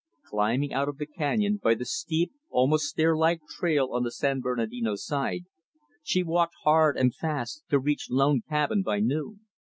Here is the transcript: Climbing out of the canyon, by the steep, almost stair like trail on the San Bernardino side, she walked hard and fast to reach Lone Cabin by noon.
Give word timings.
Climbing 0.23 0.73
out 0.73 0.89
of 0.89 0.97
the 0.97 1.05
canyon, 1.05 1.59
by 1.61 1.75
the 1.75 1.85
steep, 1.85 2.33
almost 2.49 2.85
stair 2.87 3.15
like 3.15 3.41
trail 3.47 3.89
on 3.93 4.01
the 4.01 4.09
San 4.11 4.39
Bernardino 4.41 4.95
side, 4.95 5.45
she 6.01 6.23
walked 6.23 6.55
hard 6.63 6.97
and 6.97 7.13
fast 7.13 7.63
to 7.69 7.77
reach 7.77 8.09
Lone 8.09 8.41
Cabin 8.41 8.81
by 8.81 8.99
noon. 8.99 9.41